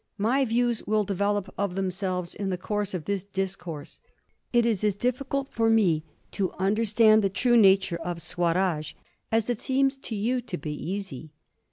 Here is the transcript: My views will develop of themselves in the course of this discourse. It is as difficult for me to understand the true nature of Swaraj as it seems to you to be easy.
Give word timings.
My 0.17 0.45
views 0.45 0.83
will 0.87 1.03
develop 1.03 1.53
of 1.59 1.75
themselves 1.75 2.33
in 2.33 2.49
the 2.49 2.57
course 2.57 2.95
of 2.95 3.05
this 3.05 3.23
discourse. 3.23 3.99
It 4.51 4.65
is 4.65 4.83
as 4.83 4.95
difficult 4.95 5.51
for 5.53 5.69
me 5.69 6.03
to 6.31 6.51
understand 6.53 7.21
the 7.23 7.29
true 7.29 7.55
nature 7.55 7.97
of 7.97 8.19
Swaraj 8.19 8.95
as 9.31 9.47
it 9.47 9.59
seems 9.59 9.97
to 9.99 10.15
you 10.15 10.41
to 10.41 10.57
be 10.57 10.73
easy. 10.73 11.33